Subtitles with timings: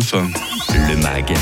[0.00, 0.51] 9.
[0.92, 1.32] Le MAG,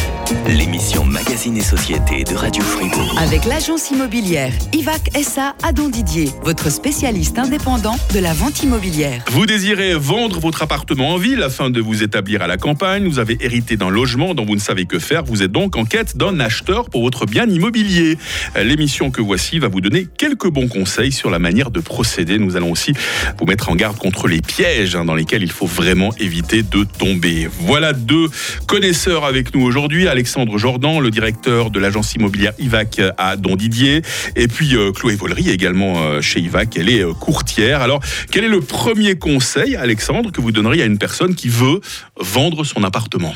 [0.47, 3.17] l'émission Magazine et Société de Radio Fribourg.
[3.19, 9.25] Avec l'agence immobilière IVAC SA à Don Didier, votre spécialiste indépendant de la vente immobilière.
[9.33, 13.09] Vous désirez vendre votre appartement en ville afin de vous établir à la campagne.
[13.09, 15.25] Vous avez hérité d'un logement dont vous ne savez que faire.
[15.25, 18.19] Vous êtes donc en quête d'un acheteur pour votre bien immobilier.
[18.55, 22.39] L'émission que voici va vous donner quelques bons conseils sur la manière de procéder.
[22.39, 22.93] Nous allons aussi
[23.37, 26.85] vous mettre en garde contre les pièges hein, dans lesquels il faut vraiment éviter de
[26.85, 27.49] tomber.
[27.61, 28.29] Voilà deux
[28.69, 30.09] connaisseurs avec nous aujourd'hui.
[30.09, 34.03] Alexandre Jordan, le directeur de l'agence immobilière IVAC à Don Didier.
[34.37, 36.77] Et puis euh, Chloé Vollery, également euh, chez IVAC.
[36.77, 37.81] Elle est euh, courtière.
[37.81, 38.01] Alors,
[38.31, 41.81] quel est le premier conseil, Alexandre, que vous donneriez à une personne qui veut
[42.19, 43.35] vendre son appartement?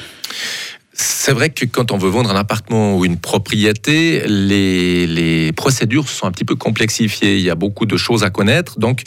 [0.93, 6.09] C'est vrai que quand on veut vendre un appartement ou une propriété, les, les procédures
[6.09, 7.37] sont un petit peu complexifiées.
[7.37, 8.79] Il y a beaucoup de choses à connaître.
[8.79, 9.03] Donc,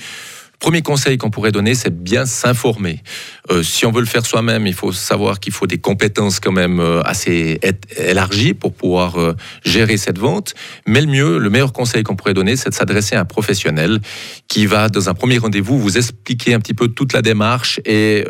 [0.60, 3.04] Premier conseil qu'on pourrait donner, c'est bien s'informer.
[3.52, 6.52] Euh, si on veut le faire soi-même, il faut savoir qu'il faut des compétences quand
[6.52, 7.60] même euh, assez
[7.96, 10.56] élargies pour pouvoir euh, gérer cette vente.
[10.88, 14.00] Mais le mieux, le meilleur conseil qu'on pourrait donner, c'est de s'adresser à un professionnel
[14.48, 18.26] qui va, dans un premier rendez-vous, vous expliquer un petit peu toute la démarche et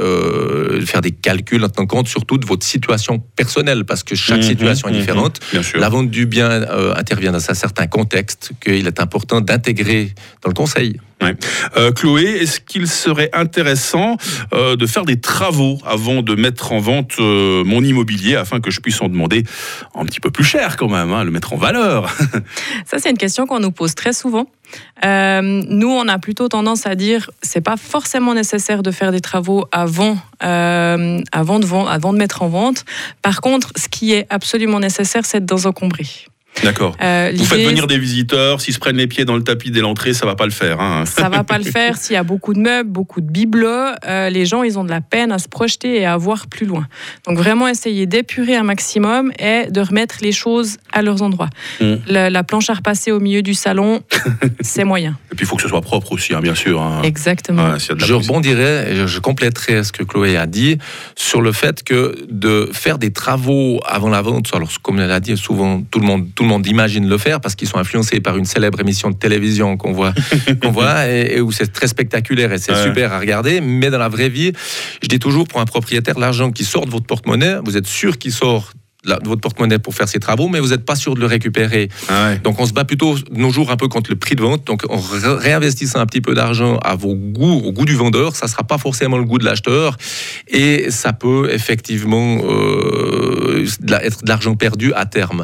[0.86, 4.44] faire des calculs en tenant compte surtout de votre situation personnelle, parce que chaque mmh,
[4.44, 5.39] situation est mmh, différente.
[5.53, 10.50] Mmh, la vente du bien intervient dans un certain contexte qu'il est important d'intégrer dans
[10.50, 11.00] le conseil.
[11.76, 14.18] Euh, Chloé, est-ce qu'il serait intéressant
[14.54, 18.72] euh, de faire des travaux avant de mettre en vente euh, mon immobilier afin que
[18.72, 19.44] je puisse en demander
[19.95, 22.14] un petit peu plus cher quand même, hein, le mettre en valeur?
[22.86, 24.45] Ça, c'est une question qu'on nous pose très souvent.
[25.04, 29.66] nous, on a plutôt tendance à dire c'est pas forcément nécessaire de faire des travaux
[29.72, 32.86] avant, avant, de, avant de mettre en vente.
[33.22, 36.06] Par contre, ce qui est absolument nécessaire, c'est de encombrer.
[36.63, 36.95] D'accord.
[37.02, 39.81] Euh, vous faites venir des visiteurs, s'ils se prennent les pieds dans le tapis dès
[39.81, 40.80] l'entrée, ça va pas le faire.
[40.80, 41.05] Hein.
[41.05, 43.95] Ça va pas le faire s'il y a beaucoup de meubles, beaucoup de bibelots.
[44.08, 46.66] Euh, les gens, ils ont de la peine à se projeter et à voir plus
[46.66, 46.88] loin.
[47.27, 51.49] Donc vraiment essayer d'épurer un maximum et de remettre les choses à leurs endroits.
[51.80, 51.95] Hmm.
[52.08, 54.02] La, planche à repasser au milieu du salon,
[54.61, 55.17] c'est moyen.
[55.31, 56.82] Et puis il faut que ce soit propre aussi, hein, bien sûr.
[56.82, 57.02] Hein.
[57.03, 57.77] Exactement.
[57.77, 60.77] je rebondirai, et je compléterai ce que Chloé a dit
[61.15, 65.20] sur le fait que de faire des travaux avant la vente, alors comme elle a
[65.20, 68.19] dit souvent, tout le monde, tout le monde imagine le faire parce qu'ils sont influencés
[68.19, 70.13] par une célèbre émission de télévision qu'on voit,
[70.61, 73.61] qu'on voit et, où c'est très spectaculaire et c'est super à regarder.
[73.61, 74.52] Mais dans la vraie vie,
[75.02, 78.17] je dis toujours pour un propriétaire, l'argent qui sort de votre porte-monnaie, vous êtes sûr
[78.17, 78.71] qu'il sort
[79.08, 81.89] de votre porte-monnaie pour faire ses travaux, mais vous n'êtes pas sûr de le récupérer.
[82.09, 84.65] Ah donc on se bat plutôt nos jours un peu contre le prix de vente.
[84.65, 88.45] Donc en réinvestissant un petit peu d'argent à vos goûts, au goût du vendeur, ça
[88.45, 89.97] ne sera pas forcément le goût de l'acheteur.
[90.47, 93.65] Et ça peut effectivement euh,
[94.02, 95.43] être de l'argent perdu à terme.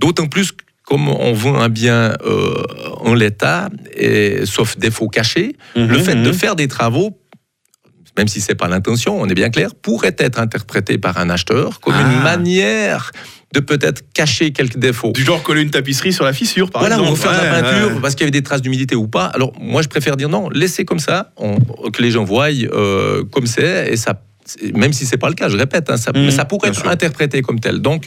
[0.00, 0.52] D'autant plus
[0.84, 2.64] comme on vend un bien euh,
[2.96, 3.68] en l'état,
[4.44, 6.34] sauf défaut caché, le mhm, fait de mhm.
[6.34, 7.16] faire des travaux
[8.16, 11.80] même si c'est pas l'intention, on est bien clair, pourrait être interprété par un acheteur
[11.80, 12.24] comme une ah.
[12.24, 13.12] manière
[13.54, 15.12] de peut-être cacher quelques défauts.
[15.12, 17.02] Du genre coller une tapisserie sur la fissure, par exemple.
[17.02, 19.26] Voilà, ou faire la peinture parce qu'il y avait des traces d'humidité ou pas.
[19.26, 21.32] Alors moi, je préfère dire non, laissez comme ça,
[21.92, 24.22] que les gens voient euh, comme c'est, et ça,
[24.74, 27.42] même si c'est pas le cas, je répète, hein, ça, mhm, ça pourrait être interprété
[27.42, 27.80] comme tel.
[27.80, 28.06] Donc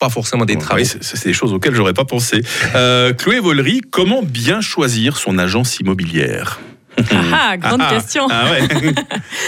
[0.00, 0.82] pas forcément des travaux.
[0.82, 2.42] c'est des choses auxquelles j'aurais pas pensé.
[2.74, 6.58] Euh, Chloé Vollery, comment bien choisir son agence immobilière?
[7.32, 8.26] ah, ah, grande ah, question.
[8.30, 8.60] Ah ouais.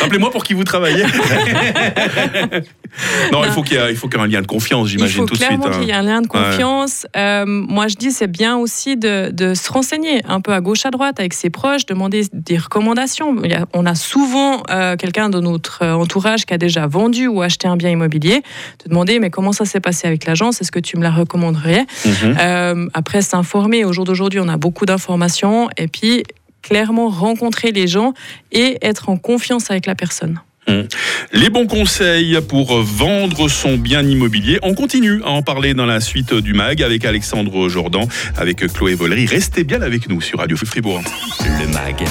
[0.01, 1.05] Rappelez-moi pour qui vous travaillez.
[3.33, 5.49] non, il faut qu'il y, ait un lien de confiance, j'imagine tout de suite.
[5.51, 7.07] Il faut clairement qu'il y ait un lien de confiance.
[7.17, 10.91] Euh, moi, je dis c'est bien aussi de, se renseigner un peu à gauche à
[10.91, 13.37] droite avec ses proches, demander des recommandations.
[13.75, 17.77] on a souvent euh, quelqu'un de notre entourage qui a déjà vendu ou acheté un
[17.77, 18.43] bien immobilier.
[18.79, 20.61] Te demander mais comment ça s'est passé avec l'agence?
[20.61, 21.87] Est-ce que tu me la recommanderais?
[22.05, 22.37] Mhm.
[22.41, 23.85] euh, Après, s'informer.
[23.85, 26.25] Au jour d'aujourd'hui, on a beaucoup d'informations et puis
[26.63, 28.15] clairement rencontrer les gens
[28.53, 30.41] et être en confiance avec la personne.
[30.73, 30.87] Hum.
[31.33, 34.59] Les bons conseils pour vendre son bien immobilier.
[34.63, 38.07] On continue à en parler dans la suite du MAG avec Alexandre Jordan,
[38.37, 39.27] avec Chloé Vollery.
[39.27, 41.03] Restez bien avec nous sur Radio Fribourg.
[41.41, 42.05] Le MAG,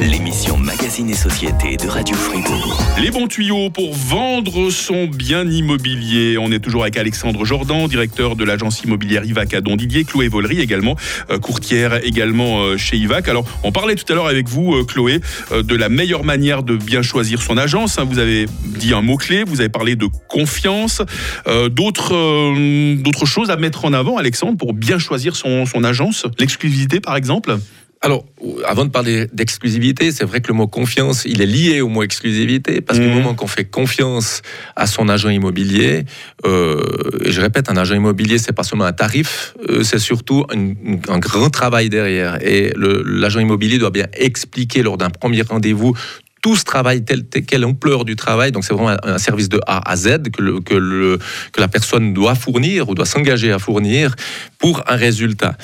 [0.00, 2.78] l'émission Magazine et Société de Radio Fribourg.
[3.00, 6.36] Les bons tuyaux pour vendre son bien immobilier.
[6.38, 10.04] On est toujours avec Alexandre Jordan, directeur de l'agence immobilière IVAC à Don Didier.
[10.04, 10.96] Chloé Vollery également,
[11.30, 13.28] euh, courtière également euh, chez IVAC.
[13.28, 15.20] Alors, on parlait tout à l'heure avec vous, euh, Chloé,
[15.52, 17.98] de la meilleure manière de bien choisir son agence.
[18.02, 21.02] Hein, vous avez dit un mot-clé, vous avez parlé de confiance.
[21.46, 25.84] Euh, d'autres, euh, d'autres choses à mettre en avant, Alexandre, pour bien choisir son, son
[25.84, 26.26] agence?
[26.38, 27.56] L'exclusivité, par exemple?
[28.04, 28.24] Alors,
[28.66, 32.02] avant de parler d'exclusivité, c'est vrai que le mot confiance, il est lié au mot
[32.02, 33.14] exclusivité, parce qu'au mmh.
[33.14, 34.42] moment qu'on fait confiance
[34.74, 36.02] à son agent immobilier,
[36.44, 36.82] euh,
[37.24, 39.54] et je répète, un agent immobilier, c'est pas seulement un tarif,
[39.84, 42.44] c'est surtout un, grand travail derrière.
[42.44, 45.94] Et l'agent immobilier doit bien expliquer lors d'un premier rendez-vous
[46.42, 48.52] tout ce travail, telle, quelle ampleur du travail.
[48.52, 51.18] Donc c'est vraiment un, service de A à Z que, le, que, le,
[51.52, 54.14] que la personne doit fournir ou doit s'engager à fournir
[54.58, 55.56] pour un résultat.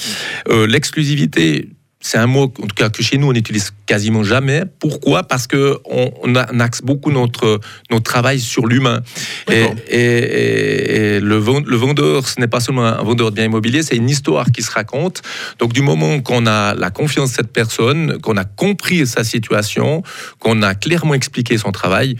[0.48, 1.68] Euh, l'exclusivité,
[2.08, 4.62] c'est un mot, en tout cas, que chez nous, on n'utilise quasiment jamais.
[4.78, 5.24] Pourquoi?
[5.24, 7.60] Parce que on, axe beaucoup notre,
[7.90, 9.02] notre travail sur l'humain.
[9.50, 13.96] Et, et, le, le, vendeur, ce n'est pas seulement un vendeur de biens immobiliers, c'est
[13.96, 15.20] une histoire qui se raconte.
[15.58, 20.02] Donc, du moment qu'on a la confiance de cette personne, qu'on a compris sa situation,
[20.38, 22.16] qu'on a clairement expliqué son travail,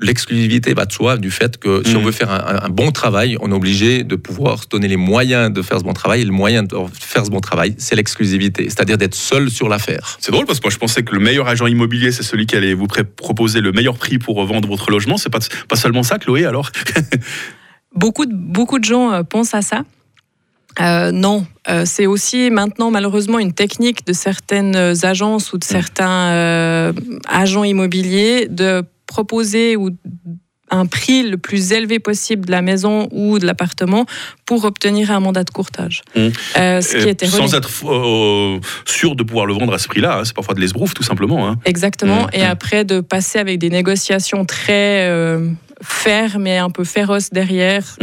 [0.00, 2.04] l'exclusivité va de soi du fait que si on mm.
[2.04, 5.62] veut faire un, bon travail, on est obligé de pouvoir se donner les moyens de
[5.62, 6.22] faire ce bon travail.
[6.22, 10.16] Et le moyen de faire ce bon travail, c'est l'exclusivité, c'est-à-dire d'être seul sur l'affaire.
[10.20, 12.56] C'est drôle parce que moi je pensais que le meilleur agent immobilier, c'est celui qui
[12.56, 15.16] allait vous proposer le meilleur prix pour vendre votre logement.
[15.18, 16.70] C'est pas, pas seulement ça, Chloé, alors?
[17.94, 19.84] Beaucoup, de, beaucoup de gens euh, pensent à ça.
[20.80, 24.74] Euh, non, euh, c'est aussi maintenant malheureusement une technique de certaines
[25.04, 25.68] agences ou de mm.
[25.68, 26.94] certains
[27.28, 28.82] agents immobiliers de
[29.12, 29.90] proposer ou
[30.70, 34.06] un prix le plus élevé possible de la maison ou de l'appartement
[34.46, 36.02] pour obtenir un mandat de courtage.
[36.16, 36.28] Mmh.
[36.56, 40.18] Euh, ce qui était Sans être euh, sûr de pouvoir le vendre à ce prix-là,
[40.18, 40.24] hein.
[40.24, 41.46] c'est parfois de l'esbrouf tout simplement.
[41.46, 41.58] Hein.
[41.66, 42.30] Exactement, mmh.
[42.32, 42.50] et mmh.
[42.50, 45.50] après de passer avec des négociations très euh,
[45.82, 47.96] fermes et un peu féroces derrière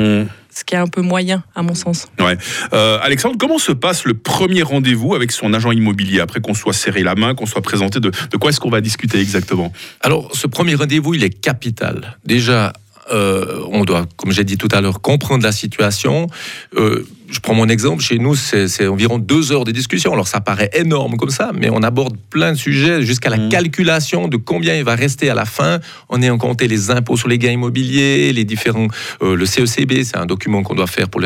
[0.60, 2.08] ce qui est un peu moyen à mon sens.
[2.20, 2.38] Ouais.
[2.74, 6.74] Euh, Alexandre, comment se passe le premier rendez-vous avec son agent immobilier après qu'on soit
[6.74, 9.72] serré la main, qu'on soit présenté de, de quoi est-ce qu'on va discuter exactement?
[10.02, 12.18] Alors, ce premier rendez-vous, il est capital.
[12.26, 12.74] Déjà,
[13.12, 16.28] euh, on doit, comme j'ai dit tout à l'heure, comprendre la situation.
[16.76, 20.14] Euh, je prends mon exemple, chez nous, c'est environ deux heures de discussion.
[20.14, 23.50] Alors ça paraît énorme comme ça, mais on aborde plein de sujets jusqu'à la mmh.
[23.50, 25.80] calculation de combien il va rester à la fin.
[26.10, 28.88] On est en compte les impôts sur les gains immobiliers, les différents.
[29.22, 31.22] Euh, le CECB, c'est un document qu'on doit faire pour,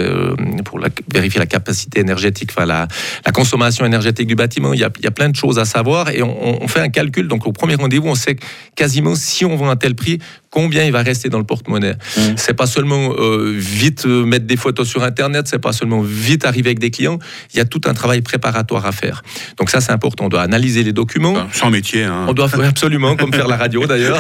[0.66, 0.80] pour
[1.12, 2.88] vérifier la capacité énergétique, enfin la,
[3.34, 4.74] consommation énergétique du bâtiment.
[4.74, 6.90] Il y, a, il y, a, plein de choses à savoir et on, fait un
[6.90, 7.28] calcul.
[7.28, 8.36] Donc au premier rendez-vous, on sait
[8.76, 11.94] quasiment si on vend un tel prix, combien il va rester dans le porte-monnaie.
[11.94, 12.22] Mmh.
[12.38, 16.46] C'est pas seulement euh, vite euh, mettre des photos sur Internet, c'est pas seulement vite
[16.46, 17.20] arriver avec des clients,
[17.54, 19.24] il y a tout un travail préparatoire à faire.
[19.58, 20.26] Donc ça, c'est important.
[20.26, 21.36] On doit analyser les documents.
[21.52, 22.04] Sans métier.
[22.04, 22.26] Hein.
[22.28, 24.20] On doit faire absolument, comme faire la radio d'ailleurs.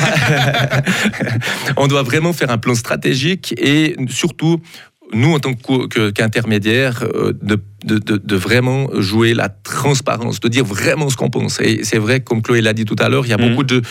[1.77, 4.61] on doit vraiment faire un plan stratégique et surtout
[5.13, 7.33] nous, en tant qu'intermédiaire, euh,
[7.83, 11.59] de de, vraiment jouer la transparence, de dire vraiment ce qu'on pense.
[11.59, 13.49] Et c'est vrai, comme Chloé l'a dit tout à l'heure, il y a mhm.
[13.49, 13.81] beaucoup de,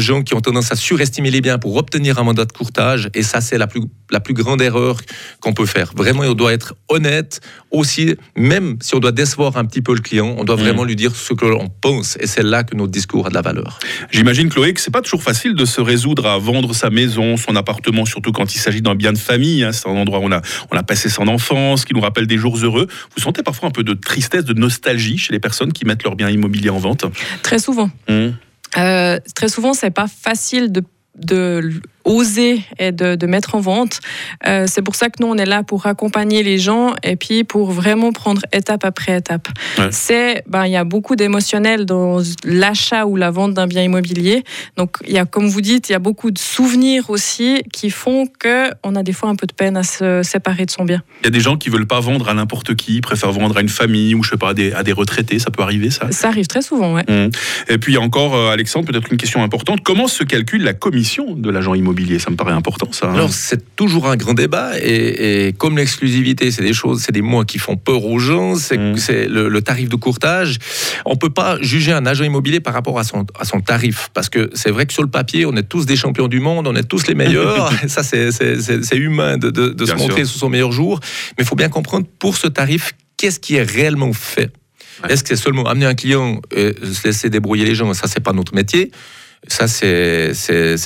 [0.00, 3.10] gens qui ont tendance à surestimer les biens pour obtenir un mandat de courtage.
[3.14, 4.96] Et ça, c'est la plus, la plus grande erreur
[5.40, 5.92] qu'on peut faire.
[5.96, 10.00] Vraiment, on doit être honnête aussi, même si on doit décevoir un petit peu le
[10.00, 10.62] client, on doit mhm.
[10.62, 12.16] vraiment lui dire ce que l'on pense.
[12.20, 13.78] Et c'est là que notre discours a de la valeur.
[14.10, 17.56] J'imagine, Chloé, que c'est pas toujours facile de se résoudre à vendre sa maison, son
[17.56, 19.64] appartement, surtout quand il s'agit d'un bien de famille.
[19.64, 19.72] Hein.
[19.72, 22.36] C'est un endroit où on a, on a passé son enfance, qui nous rappelle des
[22.36, 22.88] jours heureux.
[23.14, 26.16] Vous sentez parfois un peu de tristesse, de nostalgie chez les personnes qui mettent leurs
[26.16, 27.04] biens immobiliers en vente
[27.42, 27.90] Très souvent.
[28.08, 28.28] Mmh.
[28.76, 30.82] Euh, très souvent, c'est pas facile de
[31.16, 34.00] de oser et de, mettre en vente.
[34.46, 37.42] Euh, c'est pour ça que nous, on est là pour accompagner les gens et puis
[37.42, 39.48] pour vraiment prendre étape après étape.
[39.90, 44.44] C'est, ben, il y a beaucoup d'émotionnel dans l'achat ou la vente d'un bien immobilier.
[44.76, 47.90] Donc, il y a, comme vous dites, il y a beaucoup de souvenirs aussi qui
[47.90, 50.84] font que on a des fois un peu de peine à se séparer de son
[50.84, 51.02] bien.
[51.22, 53.62] Il y a des gens qui veulent pas vendre à n'importe qui, préfèrent vendre à
[53.62, 55.38] une famille ou je sais pas, à des, à des retraités.
[55.38, 56.12] Ça peut arriver, ça?
[56.12, 57.04] Ça arrive très souvent, ouais.
[57.08, 57.30] Mmh.
[57.68, 59.80] Et puis encore, euh, Alexandre, peut-être une question importante.
[59.82, 61.93] Comment se calcule la commission de l'agent immobilier?
[62.18, 63.08] Ça me paraît important, ça.
[63.08, 63.14] Hein.
[63.14, 64.72] Alors, c'est toujours un grand débat.
[64.78, 68.56] Et, comme l'exclusivité, c'est des choses, c'est des mots qui font peur aux gens.
[68.56, 69.26] C'est mmh.
[69.28, 70.58] le, tarif de courtage.
[71.04, 74.10] On peut pas juger un agent immobilier par rapport à son, à son tarif.
[74.14, 76.66] Parce que c'est vrai que sur le papier, on est tous des champions du monde,
[76.66, 77.72] on est tous les meilleurs.
[77.88, 81.00] ça, c'est humain de, de, se montrer sous son meilleur jour.
[81.36, 84.50] Mais il faut bien comprendre, pour ce tarif, qu'est-ce qui est réellement fait?
[85.08, 87.92] Est-ce que c'est seulement amener un client et se laisser débrouiller les gens?
[87.94, 88.90] Ça, c'est pas notre métier.
[89.48, 90.32] Ça, c'est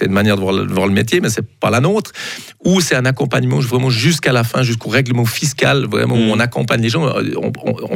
[0.04, 0.52] une manière de voir,
[0.86, 2.12] le, métier, mais c'est pas la nôtre.
[2.64, 6.30] Ou c'est un accompagnement vraiment jusqu'à la fin, jusqu'au règlement fiscal, vraiment où mm.
[6.30, 7.08] on accompagne les gens.
[7.36, 7.52] On,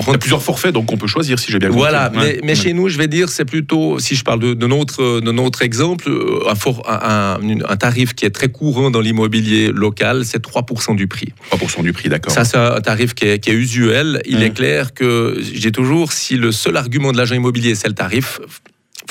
[0.07, 1.81] on, a plusieurs forfaits, donc on peut choisir si j'ai bien compris.
[1.81, 5.33] Voilà, mais, chez nous, je vais dire, c'est plutôt, si je parle de, notre, de
[5.33, 6.49] notre exemple, euh,
[6.87, 7.39] un,
[7.69, 11.33] un, tarif qui est très courant dans l'immobilier local, c'est 3% du prix.
[11.51, 12.33] 3% du prix, d'accord.
[12.33, 14.23] Ça, c'est un tarif qui est, usuel.
[14.27, 14.43] Il mm.
[14.43, 18.41] est clair que j'ai toujours, si le seul argument de l'agent immobilier, c'est le tarif,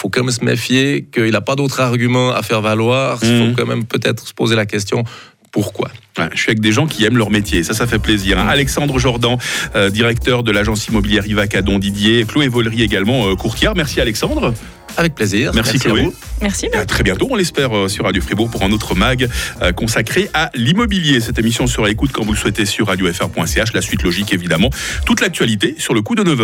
[0.01, 3.19] faut quand même se méfier qu'il n'a pas d'autres arguments à faire valoir.
[3.21, 3.55] Il faut mmh.
[3.55, 5.03] quand même peut-être se poser la question
[5.51, 5.91] pourquoi?
[6.33, 8.39] Je suis avec des gens qui aiment leur métier, ça, ça fait plaisir.
[8.39, 8.47] Hein.
[8.47, 9.37] Alexandre Jordan,
[9.75, 13.73] euh, directeur de l'agence immobilière Ivac à Don Didier, Chloé Vollery également, euh, courtière.
[13.75, 14.53] Merci Alexandre.
[14.97, 15.51] Avec plaisir.
[15.53, 16.09] Merci, Chloé.
[16.41, 16.67] Merci.
[16.73, 19.29] à très bientôt, on l'espère, euh, sur Radio Fribourg pour un autre mag
[19.75, 21.21] consacré à l'immobilier.
[21.21, 23.73] Cette émission sera écoute quand vous le souhaitez sur radiofr.ch.
[23.73, 24.69] La suite logique, évidemment.
[25.05, 26.39] Toute l'actualité sur le coup de 9h.